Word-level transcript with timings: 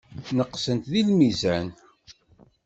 Neqsent 0.37 0.83
deg 0.91 1.03
lmizan. 1.11 1.67